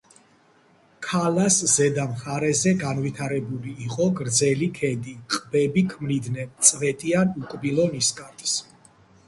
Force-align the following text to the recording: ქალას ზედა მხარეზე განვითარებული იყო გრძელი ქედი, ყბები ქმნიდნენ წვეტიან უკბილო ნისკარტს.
ქალას 1.07 1.57
ზედა 1.73 2.05
მხარეზე 2.13 2.73
განვითარებული 2.85 3.75
იყო 3.89 4.09
გრძელი 4.21 4.71
ქედი, 4.79 5.15
ყბები 5.37 5.87
ქმნიდნენ 5.95 6.53
წვეტიან 6.71 7.41
უკბილო 7.45 7.91
ნისკარტს. 7.97 8.61